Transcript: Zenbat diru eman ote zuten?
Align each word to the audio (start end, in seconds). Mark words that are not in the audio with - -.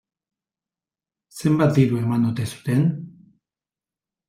Zenbat 1.41 1.77
diru 1.77 2.01
eman 2.05 2.27
ote 2.33 2.49
zuten? 2.55 2.83